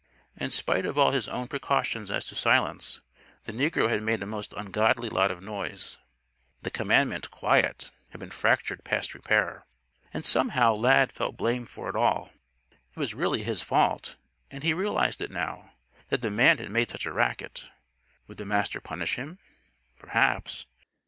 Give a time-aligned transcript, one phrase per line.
[0.35, 3.01] In spite of all his own precautions as to silence,
[3.43, 5.99] the negro had made a most ungodly lot of noise.
[6.63, 9.63] The commandment "Quiet!" had been fractured past repair.
[10.11, 12.31] And, somehow, Lad felt blame for it all.
[12.71, 14.15] It was really his fault
[14.49, 15.73] and he realized it now
[16.09, 17.69] that the man had made such a racket.
[18.25, 19.37] Would the Master punish him?
[19.99, 20.65] Perhaps.